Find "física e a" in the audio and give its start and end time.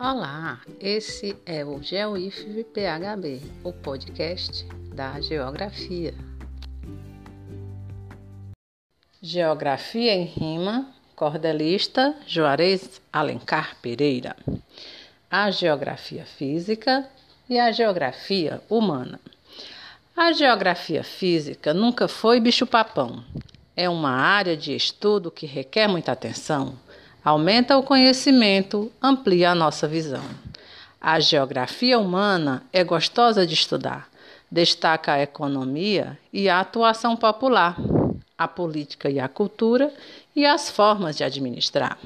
16.24-17.72